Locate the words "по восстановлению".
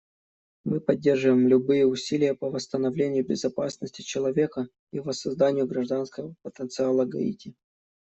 2.33-3.23